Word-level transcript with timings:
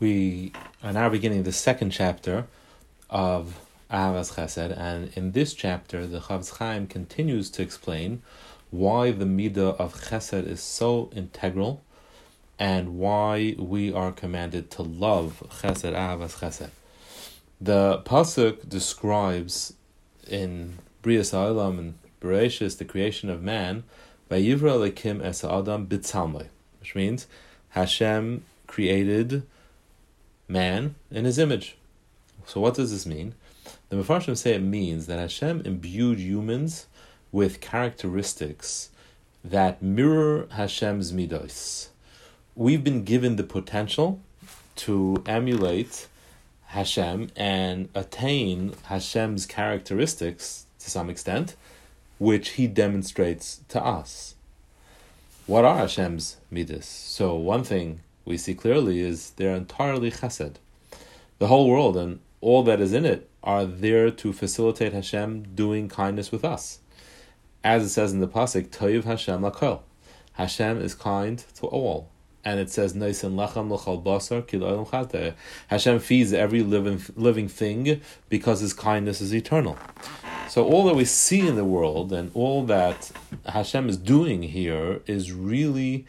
We 0.00 0.52
are 0.80 0.92
now 0.92 1.08
beginning 1.08 1.42
the 1.42 1.50
second 1.50 1.90
chapter 1.90 2.46
of 3.10 3.58
Ahavas 3.90 4.34
Chesed, 4.34 4.78
and 4.78 5.10
in 5.16 5.32
this 5.32 5.54
chapter, 5.54 6.06
the 6.06 6.20
Chofetz 6.20 6.58
Chaim 6.58 6.86
continues 6.86 7.50
to 7.50 7.62
explain 7.62 8.22
why 8.70 9.10
the 9.10 9.24
midah 9.24 9.74
of 9.76 9.94
Chesed 9.94 10.46
is 10.46 10.62
so 10.62 11.10
integral, 11.16 11.82
and 12.60 13.00
why 13.00 13.56
we 13.58 13.92
are 13.92 14.12
commanded 14.12 14.70
to 14.70 14.82
love 14.82 15.42
Chesed, 15.50 15.92
Ahavas 15.92 16.38
Chesed. 16.38 16.70
The 17.60 18.00
pasuk 18.04 18.68
describes 18.68 19.72
in 20.28 20.78
Brias 21.02 21.32
Ha'olam 21.32 21.80
and 21.80 21.94
Bereshis 22.20 22.78
the 22.78 22.84
creation 22.84 23.30
of 23.30 23.42
man 23.42 23.82
which 24.28 24.44
means 26.94 27.26
Hashem 27.70 28.44
created 28.68 29.42
man 30.48 30.94
in 31.10 31.24
his 31.24 31.38
image. 31.38 31.76
So 32.46 32.60
what 32.60 32.74
does 32.74 32.90
this 32.90 33.06
mean? 33.06 33.34
The 33.90 33.96
Mefarshim 33.96 34.36
say 34.36 34.54
it 34.54 34.62
means 34.62 35.06
that 35.06 35.18
Hashem 35.18 35.62
imbued 35.64 36.18
humans 36.18 36.86
with 37.30 37.60
characteristics 37.60 38.90
that 39.44 39.82
mirror 39.82 40.46
Hashem's 40.50 41.12
midos. 41.12 41.88
We've 42.56 42.82
been 42.82 43.04
given 43.04 43.36
the 43.36 43.44
potential 43.44 44.20
to 44.76 45.22
emulate 45.26 46.08
Hashem 46.66 47.30
and 47.36 47.88
attain 47.94 48.74
Hashem's 48.84 49.46
characteristics 49.46 50.66
to 50.80 50.90
some 50.90 51.08
extent, 51.08 51.56
which 52.18 52.50
He 52.50 52.66
demonstrates 52.66 53.60
to 53.68 53.82
us. 53.82 54.34
What 55.46 55.64
are 55.64 55.78
Hashem's 55.78 56.36
midas? 56.50 56.86
So 56.86 57.34
one 57.34 57.64
thing 57.64 58.00
we 58.28 58.36
see 58.36 58.54
clearly 58.54 59.00
is 59.00 59.30
they're 59.30 59.56
entirely 59.56 60.10
chesed. 60.10 60.56
The 61.38 61.46
whole 61.46 61.68
world 61.68 61.96
and 61.96 62.20
all 62.40 62.62
that 62.64 62.80
is 62.80 62.92
in 62.92 63.04
it 63.04 63.28
are 63.42 63.64
there 63.64 64.10
to 64.10 64.32
facilitate 64.32 64.92
Hashem 64.92 65.54
doing 65.54 65.88
kindness 65.88 66.30
with 66.30 66.44
us. 66.44 66.80
As 67.64 67.84
it 67.84 67.88
says 67.88 68.12
in 68.12 68.20
the 68.20 68.28
pasuk, 68.28 68.68
Toiv 68.68 69.04
Hashem 69.04 69.40
lakol. 69.40 69.80
Hashem 70.32 70.80
is 70.80 70.94
kind 70.94 71.42
to 71.56 71.66
all. 71.66 72.10
And 72.44 72.60
it 72.60 72.70
says, 72.70 72.94
lechem 72.94 73.70
l'chal 73.70 74.02
basar 74.02 75.34
Hashem 75.66 75.98
feeds 75.98 76.32
every 76.32 76.62
living, 76.62 77.02
living 77.16 77.48
thing 77.48 78.00
because 78.28 78.60
his 78.60 78.72
kindness 78.72 79.20
is 79.20 79.34
eternal. 79.34 79.76
So 80.48 80.64
all 80.64 80.84
that 80.84 80.94
we 80.94 81.04
see 81.04 81.46
in 81.46 81.56
the 81.56 81.64
world 81.64 82.12
and 82.12 82.30
all 82.34 82.64
that 82.66 83.10
Hashem 83.46 83.88
is 83.88 83.96
doing 83.96 84.44
here 84.44 85.00
is 85.06 85.32
really 85.32 86.06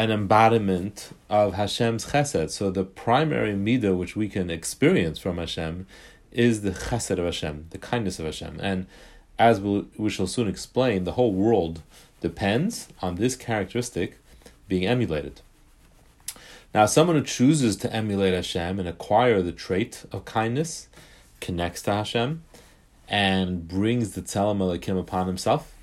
an 0.00 0.10
embodiment 0.10 1.10
of 1.28 1.52
Hashem's 1.52 2.06
chesed. 2.06 2.50
So 2.50 2.70
the 2.70 2.84
primary 2.84 3.52
midah 3.52 3.94
which 3.94 4.16
we 4.16 4.30
can 4.30 4.48
experience 4.48 5.18
from 5.18 5.36
Hashem 5.36 5.86
is 6.32 6.62
the 6.62 6.70
chesed 6.70 7.18
of 7.18 7.26
Hashem, 7.26 7.66
the 7.68 7.76
kindness 7.76 8.18
of 8.18 8.24
Hashem. 8.24 8.58
And 8.62 8.86
as 9.38 9.60
we 9.60 9.84
we 9.98 10.08
shall 10.08 10.26
soon 10.26 10.48
explain, 10.48 11.04
the 11.04 11.12
whole 11.12 11.34
world 11.34 11.82
depends 12.22 12.88
on 13.02 13.16
this 13.16 13.36
characteristic 13.36 14.16
being 14.68 14.86
emulated. 14.86 15.42
Now, 16.72 16.86
someone 16.86 17.16
who 17.16 17.24
chooses 17.24 17.76
to 17.78 17.92
emulate 17.92 18.32
Hashem 18.32 18.78
and 18.78 18.88
acquire 18.88 19.42
the 19.42 19.52
trait 19.52 20.06
of 20.12 20.24
kindness 20.24 20.88
connects 21.42 21.82
to 21.82 21.92
Hashem 21.92 22.42
and 23.06 23.68
brings 23.68 24.12
the 24.12 24.22
Tzelem 24.22 24.60
Elokim 24.60 24.98
upon 24.98 25.26
himself 25.26 25.74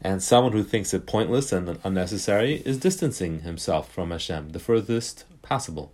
and 0.00 0.22
someone 0.22 0.52
who 0.52 0.62
thinks 0.62 0.92
it 0.92 1.06
pointless 1.06 1.52
and 1.52 1.78
unnecessary 1.82 2.62
is 2.66 2.78
distancing 2.78 3.40
himself 3.40 3.92
from 3.92 4.10
Hashem 4.10 4.50
the 4.50 4.58
furthest 4.58 5.24
possible. 5.42 5.92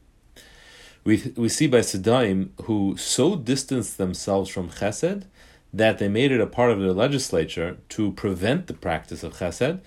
We, 1.04 1.32
we 1.36 1.48
see 1.48 1.66
by 1.66 1.78
Sidaim 1.78 2.50
who 2.64 2.96
so 2.96 3.36
distanced 3.36 3.98
themselves 3.98 4.50
from 4.50 4.68
Chesed 4.68 5.24
that 5.72 5.98
they 5.98 6.08
made 6.08 6.32
it 6.32 6.40
a 6.40 6.46
part 6.46 6.70
of 6.70 6.80
their 6.80 6.92
legislature 6.92 7.78
to 7.90 8.12
prevent 8.12 8.66
the 8.66 8.74
practice 8.74 9.22
of 9.22 9.38
Chesed, 9.38 9.80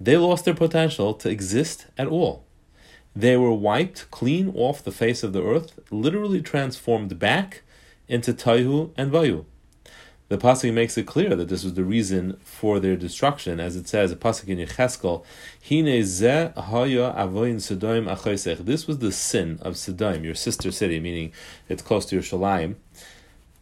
they 0.00 0.16
lost 0.16 0.44
their 0.44 0.54
potential 0.54 1.14
to 1.14 1.28
exist 1.28 1.86
at 1.98 2.06
all. 2.06 2.44
They 3.14 3.36
were 3.36 3.52
wiped 3.52 4.10
clean 4.10 4.52
off 4.54 4.84
the 4.84 4.92
face 4.92 5.22
of 5.22 5.32
the 5.32 5.42
earth, 5.42 5.78
literally 5.90 6.42
transformed 6.42 7.18
back 7.18 7.62
into 8.08 8.32
Taihu 8.32 8.92
and 8.96 9.10
Vayu 9.10 9.46
the 10.28 10.38
pasuk 10.38 10.72
makes 10.72 10.98
it 10.98 11.06
clear 11.06 11.36
that 11.36 11.48
this 11.48 11.62
was 11.62 11.74
the 11.74 11.84
reason 11.84 12.36
for 12.42 12.80
their 12.80 12.96
destruction, 12.96 13.60
as 13.60 13.76
it 13.76 13.86
says, 13.86 14.10
a 14.10 14.16
pasuk 14.16 14.48
in 14.48 14.58
Yecheskel, 14.58 15.24
"Hine 15.68 16.02
ze 16.02 16.50
haya 16.56 17.14
avoin 17.16 17.60
Sodom 17.60 18.06
achaysech." 18.06 18.64
This 18.64 18.86
was 18.88 18.98
the 18.98 19.12
sin 19.12 19.58
of 19.62 19.76
Sodom, 19.76 20.24
your 20.24 20.34
sister 20.34 20.72
city, 20.72 20.98
meaning 20.98 21.32
it's 21.68 21.82
close 21.82 22.06
to 22.06 22.18
Yerushalayim. 22.18 22.74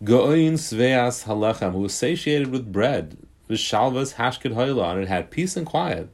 Goin 0.02 0.54
sveas 0.54 1.25
halachem, 1.25 1.72
who 1.72 1.80
was 1.80 1.94
satiated 1.94 2.48
with 2.48 2.72
bread, 2.72 3.19
v'shalvas 3.48 4.14
hashkid 4.14 4.54
hayla, 4.54 4.92
and 4.92 5.02
it 5.02 5.08
had 5.08 5.31
peace 5.31 5.56
and 5.56 5.66
quiet. 5.66 6.08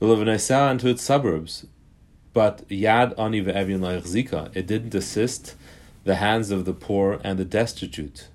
V'levanesa 0.00 0.70
into 0.70 0.88
its 0.88 1.02
suburbs, 1.02 1.66
but 2.34 2.68
yad 2.68 3.18
ani 3.18 3.40
ve'evin 3.42 3.80
zika. 4.02 4.54
It 4.54 4.66
didn't 4.66 4.94
assist 4.94 5.54
the 6.04 6.16
hands 6.16 6.50
of 6.50 6.66
the 6.66 6.74
poor 6.74 7.18
and 7.24 7.38
the 7.38 7.44
destitute. 7.44 8.28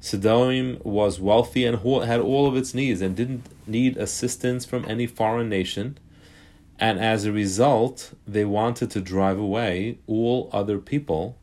Sodom 0.00 0.78
was 0.82 1.20
wealthy 1.20 1.64
and 1.64 1.78
had 1.78 2.20
all 2.20 2.46
of 2.46 2.56
its 2.56 2.74
needs 2.74 3.00
and 3.00 3.16
didn't 3.16 3.46
need 3.66 3.96
assistance 3.96 4.64
from 4.64 4.84
any 4.86 5.06
foreign 5.06 5.48
nation. 5.48 5.98
And 6.78 6.98
as 6.98 7.24
a 7.24 7.32
result, 7.32 8.12
they 8.26 8.44
wanted 8.44 8.90
to 8.90 9.00
drive 9.00 9.38
away 9.38 9.98
all 10.06 10.50
other 10.52 10.78
people 10.78 11.36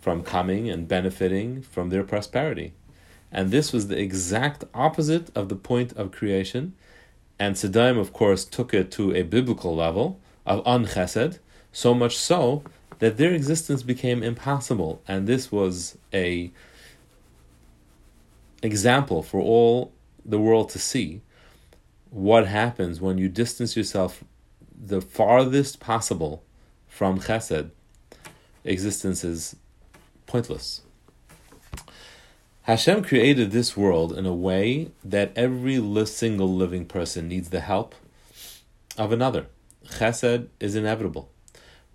from 0.00 0.22
coming 0.22 0.70
and 0.70 0.86
benefiting 0.86 1.62
from 1.62 1.90
their 1.90 2.04
prosperity. 2.04 2.72
And 3.32 3.50
this 3.50 3.72
was 3.72 3.88
the 3.88 3.98
exact 3.98 4.64
opposite 4.72 5.36
of 5.36 5.48
the 5.48 5.56
point 5.56 5.92
of 5.94 6.12
creation. 6.12 6.74
And 7.38 7.58
Sodom, 7.58 7.98
of 7.98 8.12
course, 8.12 8.44
took 8.44 8.72
it 8.72 8.90
to 8.92 9.14
a 9.14 9.22
biblical 9.22 9.74
level 9.74 10.20
of 10.46 10.62
unchesed, 10.64 11.40
so 11.72 11.94
much 11.94 12.16
so 12.16 12.62
that 13.00 13.16
their 13.16 13.32
existence 13.32 13.82
became 13.82 14.22
impossible. 14.22 15.02
And 15.06 15.26
this 15.26 15.52
was 15.52 15.98
a 16.12 16.50
example 18.62 19.22
for 19.22 19.40
all 19.40 19.92
the 20.24 20.38
world 20.38 20.70
to 20.70 20.78
see 20.78 21.22
what 22.10 22.46
happens 22.46 23.00
when 23.00 23.18
you 23.18 23.28
distance 23.28 23.76
yourself 23.76 24.24
the 24.80 25.00
farthest 25.00 25.80
possible 25.80 26.44
from 26.86 27.20
chesed, 27.20 27.70
existence 28.64 29.24
is 29.24 29.56
pointless. 30.26 30.82
Hashem 32.62 33.02
created 33.02 33.50
this 33.50 33.76
world 33.76 34.16
in 34.16 34.26
a 34.26 34.34
way 34.34 34.90
that 35.02 35.32
every 35.34 35.76
single 36.06 36.54
living 36.54 36.84
person 36.84 37.28
needs 37.28 37.48
the 37.48 37.60
help 37.60 37.94
of 38.96 39.10
another. 39.10 39.46
Chesed 39.86 40.48
is 40.60 40.74
inevitable. 40.74 41.30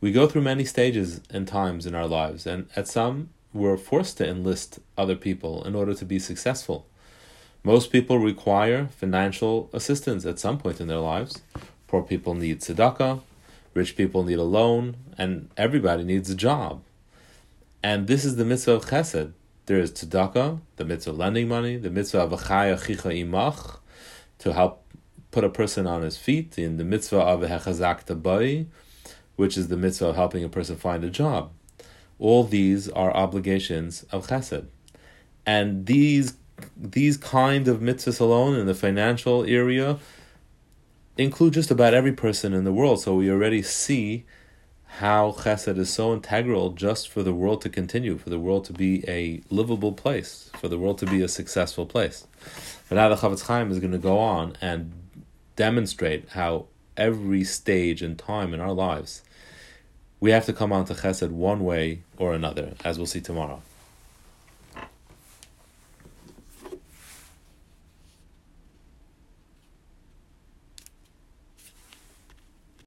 We 0.02 0.12
go 0.12 0.28
through 0.28 0.42
many 0.42 0.66
stages 0.66 1.22
and 1.30 1.48
times 1.48 1.86
in 1.86 1.96
our 1.96 2.08
lives, 2.08 2.46
and 2.46 2.68
at 2.76 2.88
some 2.88 3.30
were 3.54 3.78
forced 3.78 4.18
to 4.18 4.28
enlist 4.28 4.80
other 4.98 5.16
people 5.16 5.64
in 5.64 5.76
order 5.76 5.94
to 5.94 6.06
be 6.06 6.20
successful. 6.20 6.88
Most 7.64 7.92
people 7.92 8.20
require 8.20 8.88
financial 8.88 9.70
assistance 9.72 10.26
at 10.26 10.40
some 10.40 10.58
point 10.58 10.82
in 10.82 10.88
their 10.88 10.98
lives. 10.98 11.42
Poor 11.88 12.02
people 12.02 12.34
need 12.34 12.60
tzedakah, 12.60 13.22
rich 13.74 13.96
people 13.96 14.24
need 14.24 14.40
a 14.40 14.44
loan, 14.44 14.98
and 15.18 15.50
everybody 15.56 16.04
needs 16.04 16.30
a 16.30 16.36
job. 16.36 16.82
And 17.82 18.08
this 18.08 18.26
is 18.26 18.36
the 18.36 18.46
mitzvah 18.46 18.74
of 18.74 18.86
chesed. 18.88 19.32
There 19.68 19.80
is 19.80 19.92
tzedakah, 19.92 20.60
the 20.76 20.86
mitzvah 20.86 21.12
of 21.12 21.18
lending 21.18 21.48
money, 21.48 21.78
the 21.78 21.90
mitzvah 21.90 22.20
of 22.20 22.32
achaya 22.32 22.84
chicha 22.84 23.10
imach, 23.10 23.78
to 24.40 24.54
help 24.54 24.84
put 25.32 25.44
a 25.44 25.50
person 25.50 25.88
on 25.88 26.02
his 26.02 26.18
feet, 26.18 26.58
in 26.58 26.78
the 26.78 26.84
mitzvah 26.84 27.20
of 27.20 27.42
hechazak 27.42 28.06
tabai, 28.06 28.66
which 29.36 29.58
is 29.58 29.70
the 29.70 29.78
mitzvah 29.78 30.08
of 30.08 30.16
helping 30.16 30.44
a 30.44 30.50
person 30.50 30.76
find 30.76 31.04
a 31.04 31.10
job. 31.10 31.52
All 32.24 32.46
these 32.46 32.88
are 32.88 33.14
obligations 33.14 34.04
of 34.04 34.28
chesed. 34.28 34.68
And 35.46 35.88
these 35.88 36.36
these 36.78 37.18
kind 37.18 37.68
of 37.68 37.82
mitzvahs 37.82 38.22
alone 38.22 38.56
in 38.58 38.66
the 38.66 38.74
financial 38.74 39.44
area 39.44 40.00
include 41.18 41.54
just 41.54 41.70
about 41.70 41.94
every 41.94 42.14
person 42.14 42.54
in 42.54 42.64
the 42.64 42.72
world. 42.72 43.02
So 43.02 43.16
we 43.16 43.30
already 43.30 43.62
see 43.62 44.24
how 44.86 45.34
chesed 45.34 45.78
is 45.78 45.92
so 45.92 46.14
integral 46.14 46.70
just 46.70 47.10
for 47.10 47.24
the 47.24 47.34
world 47.34 47.62
to 47.64 47.70
continue, 47.70 48.18
for 48.18 48.30
the 48.30 48.40
world 48.40 48.64
to 48.66 48.74
be 48.74 49.04
a 49.06 49.42
livable 49.50 49.92
place, 49.92 50.50
for 50.62 50.70
the 50.70 50.78
world 50.78 51.00
to 51.00 51.06
be 51.06 51.22
a 51.22 51.28
successful 51.28 51.86
place. 51.86 52.26
But 52.88 52.96
now 52.96 53.10
the 53.10 53.18
Chofetz 53.18 53.48
Chaim 53.48 53.70
is 53.70 53.80
going 53.80 53.92
to 53.92 53.98
go 53.98 54.18
on 54.18 54.56
and 54.62 54.94
demonstrate 55.58 56.30
how 56.30 56.68
every 56.96 57.44
stage 57.44 58.02
and 58.02 58.18
time 58.18 58.54
in 58.54 58.62
our 58.62 58.72
lives 58.72 59.24
we 60.24 60.32
have 60.32 60.46
to 60.46 60.54
come 60.54 60.72
on 60.72 60.86
to 60.86 60.94
chesed 60.94 61.30
one 61.32 61.66
way 61.66 62.00
or 62.18 62.34
another, 62.34 62.72
as 62.86 62.98
we'll 62.98 63.06
see 63.06 63.20
tomorrow. 63.20 63.62